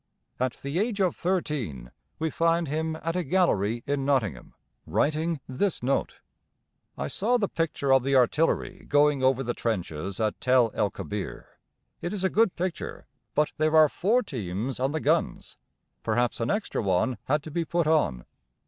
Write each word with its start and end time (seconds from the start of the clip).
At 0.39 0.53
the 0.53 0.79
age 0.79 0.99
of 0.99 1.15
thirteen 1.15 1.91
we 2.17 2.31
find 2.31 2.67
him 2.67 2.95
at 3.03 3.15
a 3.15 3.23
gallery 3.23 3.83
in 3.85 4.03
Nottingham, 4.03 4.55
writing 4.87 5.39
this 5.47 5.83
note: 5.83 6.21
"I 6.97 7.07
saw 7.07 7.37
the 7.37 7.47
picture 7.47 7.93
of 7.93 8.01
the 8.03 8.15
artillery 8.15 8.85
going 8.87 9.21
over 9.21 9.43
the 9.43 9.53
trenches 9.53 10.19
at 10.19 10.41
Tel 10.41 10.71
el 10.73 10.89
Kebir. 10.89 11.45
It 12.01 12.13
is 12.13 12.23
a 12.23 12.31
good 12.31 12.55
picture; 12.55 13.05
but 13.35 13.51
there 13.59 13.75
are 13.75 13.87
four 13.89 14.23
teams 14.23 14.79
on 14.79 14.91
the 14.91 14.99
guns. 15.01 15.57
Perhaps 16.01 16.39
an 16.39 16.49
extra 16.49 16.81
one 16.81 17.19
had 17.25 17.43
to 17.43 17.51
be 17.51 17.63
put 17.63 17.85
on." 17.85 18.25